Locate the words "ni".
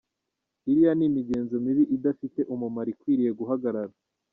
0.95-1.05